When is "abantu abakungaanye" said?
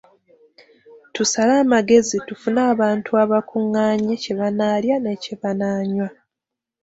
2.73-4.13